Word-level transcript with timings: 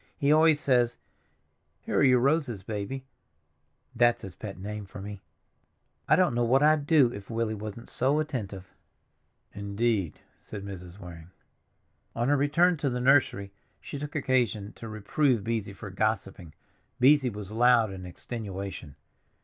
He 0.17 0.31
always 0.31 0.59
says, 0.59 0.97
'Here 1.81 1.97
are 1.97 2.03
your 2.03 2.17
roses, 2.17 2.63
Baby'—that's 2.63 4.23
his 4.23 4.33
pet 4.33 4.57
name 4.57 4.83
for 4.87 4.99
me. 4.99 5.21
I 6.07 6.15
don't 6.15 6.33
know 6.33 6.43
what 6.43 6.63
I'd 6.63 6.87
do 6.87 7.13
if 7.13 7.29
Willie 7.29 7.53
wasn't 7.53 7.87
so 7.87 8.19
attentive." 8.19 8.73
"Indeed," 9.53 10.19
said 10.41 10.65
Mrs. 10.65 10.97
Waring. 10.97 11.29
On 12.15 12.29
her 12.29 12.35
return 12.35 12.77
to 12.77 12.89
the 12.89 12.99
nursery 12.99 13.51
she 13.79 13.99
took 13.99 14.15
occasion 14.15 14.73
to 14.73 14.87
reprove 14.89 15.43
Beesy 15.43 15.75
for 15.75 15.91
gossiping. 15.91 16.55
Beesy 16.99 17.31
was 17.31 17.51
loud 17.51 17.91
in 17.93 18.03
extenuation. 18.07 18.95